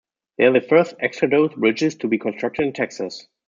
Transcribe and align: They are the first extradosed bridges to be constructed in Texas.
They 0.39 0.45
are 0.45 0.51
the 0.53 0.61
first 0.67 0.97
extradosed 0.97 1.55
bridges 1.57 1.93
to 1.97 2.07
be 2.07 2.17
constructed 2.17 2.65
in 2.65 2.73
Texas. 2.73 3.27